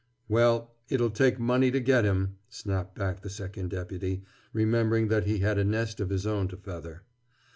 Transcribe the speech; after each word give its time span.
"Well, 0.27 0.73
it'll 0.89 1.11
take 1.11 1.39
money 1.39 1.69
to 1.69 1.79
get 1.79 2.05
him," 2.05 2.37
snapped 2.49 2.95
back 2.97 3.21
the 3.21 3.29
Second 3.29 3.69
Deputy, 3.69 4.23
remembering 4.51 5.09
that 5.09 5.27
he 5.27 5.37
had 5.41 5.59
a 5.59 5.63
nest 5.63 5.99
of 5.99 6.09
his 6.09 6.25
own 6.25 6.47
to 6.47 6.57
feather. 6.57 7.03